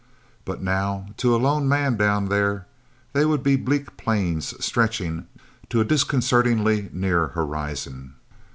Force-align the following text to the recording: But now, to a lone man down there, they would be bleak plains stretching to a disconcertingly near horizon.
But 0.45 0.63
now, 0.63 1.05
to 1.17 1.35
a 1.35 1.37
lone 1.37 1.67
man 1.69 1.95
down 1.95 2.29
there, 2.29 2.65
they 3.13 3.23
would 3.23 3.43
be 3.43 3.55
bleak 3.55 3.97
plains 3.97 4.55
stretching 4.59 5.27
to 5.69 5.79
a 5.79 5.85
disconcertingly 5.85 6.89
near 6.91 7.27
horizon. 7.27 8.15